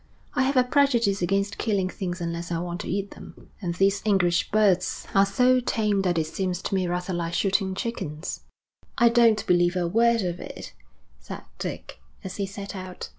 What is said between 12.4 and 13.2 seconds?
set out.